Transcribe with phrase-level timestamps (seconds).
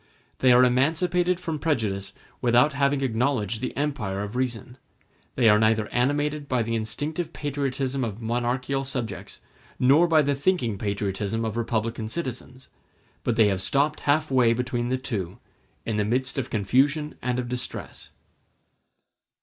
[0.39, 2.11] They are emancipated from prejudice
[2.41, 4.79] without having acknowledged the empire of reason;
[5.35, 9.41] they are neither animated by the instinctive patriotism of monarchical subjects
[9.77, 12.67] nor by the thinking patriotism of republican citizens;
[13.23, 15.37] but they have stopped halfway between the two,
[15.85, 18.09] in the midst of confusion and of distress.